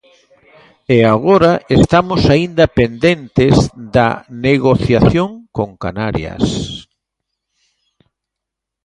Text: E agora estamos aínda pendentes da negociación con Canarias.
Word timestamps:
E 0.95 0.97
agora 1.15 1.51
estamos 1.79 2.21
aínda 2.35 2.65
pendentes 2.79 3.55
da 3.95 4.09
negociación 4.47 5.29
con 5.55 5.69
Canarias. 5.83 6.45